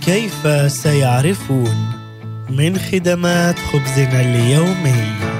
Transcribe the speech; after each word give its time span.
كيف 0.00 0.72
سيعرفون 0.72 1.76
من 2.50 2.78
خدمات 2.78 3.58
خبزنا 3.58 4.20
اليومي؟ 4.20 5.30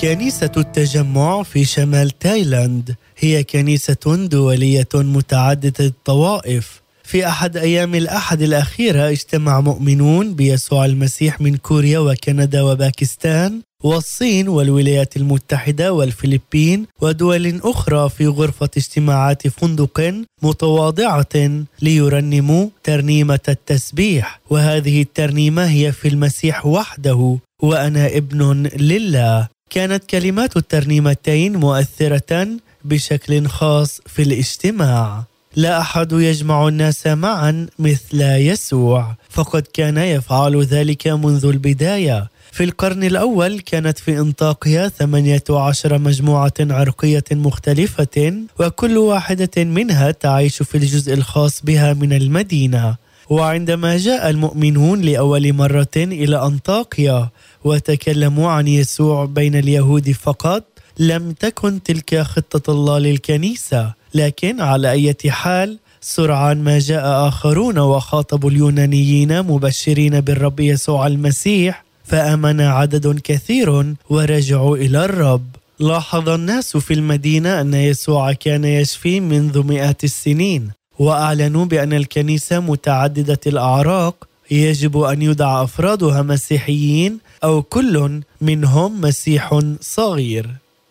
كنيسة 0.00 0.50
التجمع 0.56 1.42
في 1.42 1.64
شمال 1.64 2.10
تايلاند 2.10 2.94
هي 3.18 3.44
كنيسة 3.44 4.26
دولية 4.30 4.88
متعددة 4.94 5.84
الطوائف. 5.86 6.82
في 7.04 7.28
أحد 7.28 7.56
أيام 7.56 7.94
الأحد 7.94 8.42
الأخيرة 8.42 9.08
اجتمع 9.10 9.60
مؤمنون 9.60 10.34
بيسوع 10.34 10.84
المسيح 10.84 11.40
من 11.40 11.56
كوريا 11.56 11.98
وكندا 11.98 12.62
وباكستان 12.62 13.60
والصين 13.84 14.48
والولايات 14.48 15.16
المتحدة 15.16 15.92
والفلبين 15.92 16.86
ودول 17.00 17.60
أخرى 17.64 18.10
في 18.10 18.26
غرفة 18.26 18.68
اجتماعات 18.76 19.48
فندق 19.48 20.14
متواضعة 20.42 21.64
ليرنموا 21.82 22.68
ترنيمة 22.84 23.40
التسبيح. 23.48 24.40
وهذه 24.50 25.02
الترنيمة 25.02 25.70
هي 25.70 25.92
في 25.92 26.08
المسيح 26.08 26.66
وحده 26.66 27.38
وأنا 27.62 28.06
ابن 28.06 28.68
لله. 28.76 29.48
كانت 29.70 30.04
كلمات 30.04 30.56
الترنيمتين 30.56 31.56
مؤثرة 31.56 32.48
بشكل 32.84 33.46
خاص 33.46 34.00
في 34.06 34.22
الاجتماع. 34.22 35.24
لا 35.56 35.80
أحد 35.80 36.12
يجمع 36.12 36.68
الناس 36.68 37.06
معا 37.06 37.66
مثل 37.78 38.20
يسوع 38.22 39.14
فقد 39.30 39.62
كان 39.72 39.98
يفعل 39.98 40.62
ذلك 40.62 41.08
منذ 41.08 41.46
البداية. 41.46 42.33
في 42.54 42.64
القرن 42.64 43.04
الأول 43.04 43.60
كانت 43.60 43.98
في 43.98 44.18
انطاقيا 44.18 44.88
18 44.88 45.98
مجموعة 45.98 46.52
عرقية 46.60 47.24
مختلفة 47.32 48.34
وكل 48.60 48.98
واحدة 48.98 49.64
منها 49.64 50.10
تعيش 50.10 50.62
في 50.62 50.74
الجزء 50.74 51.14
الخاص 51.14 51.62
بها 51.62 51.92
من 51.92 52.12
المدينة. 52.12 52.96
وعندما 53.30 53.96
جاء 53.96 54.30
المؤمنون 54.30 55.00
لأول 55.00 55.52
مرة 55.52 55.96
إلى 55.96 56.46
أنطاقيا 56.46 57.28
وتكلموا 57.64 58.50
عن 58.50 58.68
يسوع 58.68 59.24
بين 59.24 59.54
اليهود 59.54 60.10
فقط 60.10 60.64
لم 60.98 61.32
تكن 61.32 61.82
تلك 61.82 62.20
خطة 62.22 62.72
الله 62.72 62.98
للكنيسة. 62.98 63.92
لكن 64.14 64.60
على 64.60 64.90
أي 64.90 65.14
حال 65.28 65.78
سرعان 66.00 66.64
ما 66.64 66.78
جاء 66.78 67.28
آخرون 67.28 67.78
وخاطبوا 67.78 68.50
اليونانيين 68.50 69.42
مبشرين 69.42 70.20
بالرب 70.20 70.60
يسوع 70.60 71.06
المسيح 71.06 71.84
فآمن 72.04 72.60
عدد 72.60 73.20
كثير 73.24 73.94
ورجعوا 74.10 74.76
إلى 74.76 75.04
الرب. 75.04 75.46
لاحظ 75.80 76.28
الناس 76.28 76.76
في 76.76 76.94
المدينة 76.94 77.60
أن 77.60 77.74
يسوع 77.74 78.32
كان 78.32 78.64
يشفي 78.64 79.20
منذ 79.20 79.62
مئات 79.62 80.04
السنين 80.04 80.70
وأعلنوا 80.98 81.64
بأن 81.64 81.92
الكنيسة 81.92 82.60
متعددة 82.60 83.40
الأعراق. 83.46 84.28
يجب 84.50 84.98
أن 84.98 85.22
يدعى 85.22 85.64
أفرادها 85.64 86.22
مسيحيين 86.22 87.18
أو 87.44 87.62
كل 87.62 88.20
منهم 88.40 89.00
مسيح 89.00 89.60
صغير. 89.80 90.50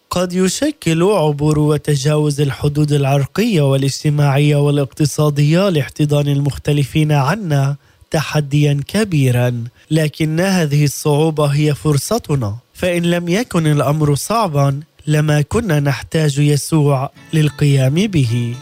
قد 0.09 0.33
يشكل 0.33 1.03
عبور 1.03 1.59
وتجاوز 1.59 2.41
الحدود 2.41 2.91
العرقية 2.91 3.61
والاجتماعية 3.61 4.55
والاقتصادية 4.55 5.69
لاحتضان 5.69 6.27
المختلفين 6.27 7.11
عنا. 7.11 7.75
تحديا 8.13 8.79
كبيرا 8.87 9.63
لكن 9.91 10.39
هذه 10.39 10.83
الصعوبة 10.83 11.45
هي 11.45 11.75
فرصتنا. 11.75 12.55
فإن 12.73 13.03
لم 13.03 13.29
يكن 13.29 13.67
الأمر 13.67 14.15
صعبا 14.15 14.79
لما 15.07 15.41
كنا 15.41 15.79
نحتاج 15.79 16.37
يسوع 16.37 17.11
للقيام 17.33 17.95
به. 17.95 18.55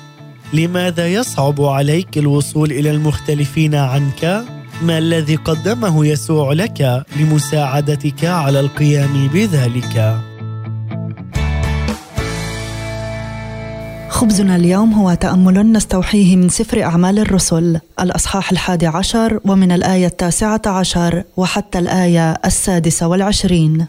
لماذا 0.54 1.08
يصعب 1.08 1.62
عليك 1.62 2.18
الوصول 2.18 2.72
إلى 2.72 2.92
المختلفين 2.92 3.76
عنك؟ 3.76 4.44
ما 4.82 4.98
الذي 4.98 5.36
قدمه 5.36 6.06
يسوع 6.06 6.54
لك 6.54 7.06
لمساعدتك 7.16 8.26
على 8.26 8.60
القيام 8.60 9.28
بذلك؟ 9.28 10.31
خبزنا 14.22 14.56
اليوم 14.56 14.94
هو 14.94 15.14
تأمل 15.14 15.72
نستوحيه 15.72 16.36
من 16.36 16.50
سفر 16.50 16.84
أعمال 16.84 17.20
الرسل 17.20 17.80
الأصحاح 18.00 18.52
الحادي 18.52 18.88
عشر 18.88 19.40
ومن 19.46 19.72
الآية 19.72 20.08
التاسعة 20.08 20.62
عشر 20.66 21.24
وحتى 21.38 21.80
الآية 21.80 22.32
السادسة 22.46 23.08
والعشرين. 23.08 23.88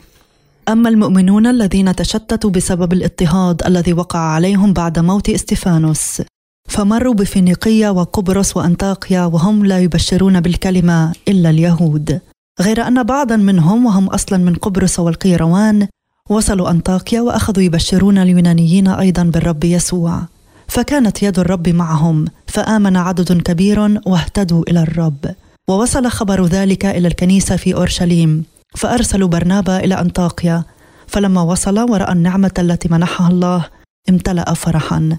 أما 0.69 0.88
المؤمنون 0.88 1.47
الذين 1.47 1.97
تشتتوا 1.97 2.50
بسبب 2.50 2.93
الاضطهاد 2.93 3.62
الذي 3.66 3.93
وقع 3.93 4.19
عليهم 4.19 4.72
بعد 4.72 4.98
موت 4.98 5.28
استفانوس 5.28 6.22
فمروا 6.69 7.14
بفينيقية 7.14 7.88
وقبرص 7.88 8.56
وأنطاقيا 8.56 9.25
وهم 9.25 9.66
لا 9.66 9.78
يبشرون 9.78 10.41
بالكلمة 10.41 11.12
إلا 11.28 11.50
اليهود. 11.50 12.20
غير 12.60 12.87
أن 12.87 13.03
بعضا 13.03 13.37
منهم 13.37 13.87
وهم 13.87 14.06
أصلا 14.06 14.38
من 14.38 14.54
قبرص 14.54 14.99
والقيروان 14.99 15.88
وصلوا 16.31 16.71
أنطاكيا 16.71 17.21
وأخذوا 17.21 17.62
يبشرون 17.65 18.19
اليونانيين 18.19 18.88
أيضا 18.88 19.22
بالرب 19.22 19.65
يسوع. 19.65 20.22
فكانت 20.69 21.22
يد 21.22 21.38
الرب 21.38 21.69
معهم 21.69 22.25
فآمن 22.47 22.97
عدد 22.97 23.43
كبير 23.43 24.00
واهتدوا 24.06 24.65
إلى 24.69 24.82
الرب. 24.82 25.34
ووصل 25.69 26.06
خبر 26.06 26.47
ذلك 26.47 26.87
إلى 26.87 27.09
الكنيسة 27.09 27.56
في 27.56 27.75
أورشليم 27.75 28.44
فأرسلوا 28.77 29.28
برنابا 29.28 29.84
إلى 29.84 30.00
أنطاكيا. 30.00 30.65
فلما 31.06 31.43
وصل 31.43 31.78
ورأى 31.78 32.12
النعمة 32.12 32.53
التي 32.59 32.88
منحها 32.88 33.28
الله 33.28 33.66
امتلأ 34.11 34.55
فرحا. 34.55 35.19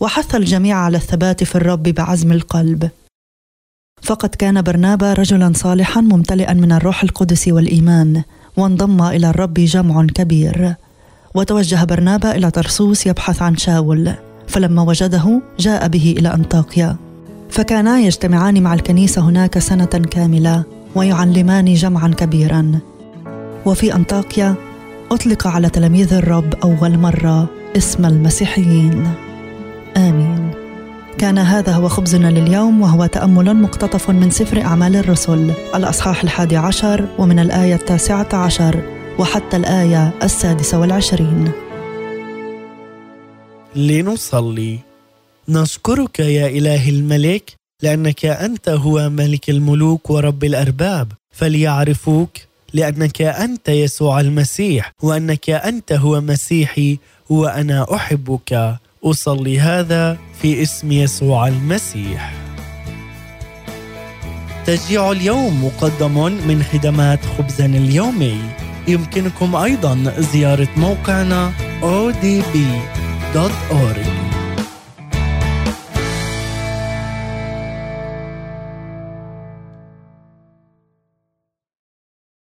وحث 0.00 0.34
الجميع 0.34 0.76
على 0.76 0.96
الثبات 0.96 1.44
في 1.44 1.54
الرب 1.54 1.82
بعزم 1.82 2.32
القلب. 2.32 2.90
فقد 4.02 4.28
كان 4.28 4.62
برنابا 4.62 5.12
رجلا 5.12 5.52
صالحا 5.54 6.00
ممتلئا 6.00 6.52
من 6.52 6.72
الروح 6.72 7.02
القدس 7.02 7.48
والإيمان. 7.48 8.22
وانضم 8.58 9.02
إلى 9.02 9.30
الرب 9.30 9.54
جمع 9.54 10.06
كبير. 10.06 10.74
وتوجه 11.34 11.84
برنابا 11.84 12.34
إلى 12.34 12.50
طرسوس 12.50 13.06
يبحث 13.06 13.42
عن 13.42 13.56
شاول. 13.56 14.12
فلما 14.48 14.82
وجده 14.82 15.42
جاء 15.58 15.88
به 15.88 16.14
إلى 16.18 16.34
أنطاكيا. 16.34 16.96
فكانا 17.50 18.00
يجتمعان 18.00 18.62
مع 18.62 18.74
الكنيسة 18.74 19.22
هناك 19.22 19.58
سنة 19.58 19.84
كاملة 19.84 20.64
ويعلمان 20.94 21.74
جمعا 21.74 22.08
كبيرا. 22.08 22.78
وفي 23.66 23.94
أنطاكيا 23.94 24.54
أطلق 25.10 25.46
على 25.46 25.68
تلاميذ 25.68 26.14
الرب 26.14 26.54
أول 26.64 26.98
مرة 26.98 27.46
اسم 27.76 28.06
المسيحيين. 28.06 29.08
آمين. 29.96 30.27
كان 31.18 31.38
هذا 31.38 31.72
هو 31.72 31.88
خبزنا 31.88 32.28
لليوم 32.28 32.80
وهو 32.80 33.06
تأمل 33.06 33.54
مقتطف 33.54 34.10
من 34.10 34.30
سفر 34.30 34.62
أعمال 34.62 34.96
الرسل. 34.96 35.52
الأصحاح 35.74 36.22
الحادي 36.22 36.56
عشر 36.56 37.08
ومن 37.18 37.38
الآية 37.38 37.74
التاسعة 37.74 38.28
عشر 38.32 38.82
وحتى 39.18 39.56
الآية 39.56 40.14
السادسة 40.22 40.80
والعشرين. 40.80 41.52
لنصلي. 43.76 44.78
نشكرك 45.48 46.20
يا 46.20 46.46
إله 46.46 46.88
الملك 46.88 47.52
لأنك 47.82 48.24
أنت 48.24 48.68
هو 48.68 49.08
ملك 49.08 49.50
الملوك 49.50 50.10
ورب 50.10 50.44
الأرباب. 50.44 51.12
فليعرفوك 51.30 52.30
لأنك 52.74 53.22
أنت 53.22 53.68
يسوع 53.68 54.20
المسيح 54.20 54.92
وأنك 55.02 55.50
أنت 55.50 55.92
هو 55.92 56.20
مسيحي 56.20 56.98
وأنا 57.30 57.94
أحبك. 57.94 58.78
أصلي 59.04 59.60
هذا 59.60 60.18
في 60.42 60.62
اسم 60.62 60.92
يسوع 60.92 61.48
المسيح. 61.48 62.32
تشجيع 64.66 65.10
اليوم 65.10 65.64
مقدم 65.64 66.24
من 66.24 66.62
خدمات 66.72 67.18
خبزنا 67.38 67.78
اليومي. 67.78 68.38
يمكنكم 68.88 69.56
أيضا 69.56 70.14
زيارة 70.18 70.68
موقعنا 70.76 71.52
odb.org 71.82 72.28